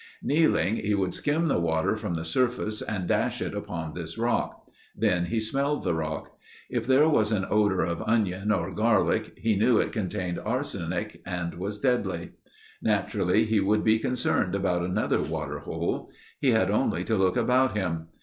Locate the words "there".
6.87-7.07